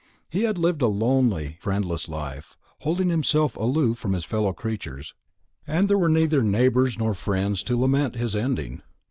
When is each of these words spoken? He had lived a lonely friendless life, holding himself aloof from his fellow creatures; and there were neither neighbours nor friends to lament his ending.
He 0.31 0.45
had 0.45 0.57
lived 0.57 0.81
a 0.81 0.87
lonely 0.87 1.57
friendless 1.59 2.09
life, 2.09 2.57
holding 2.79 3.11
himself 3.11 3.55
aloof 3.55 3.99
from 3.99 4.13
his 4.13 4.25
fellow 4.25 4.51
creatures; 4.51 5.13
and 5.67 5.87
there 5.87 5.97
were 5.99 6.09
neither 6.09 6.41
neighbours 6.41 6.97
nor 6.97 7.13
friends 7.13 7.61
to 7.61 7.77
lament 7.77 8.15
his 8.15 8.35
ending. 8.35 8.81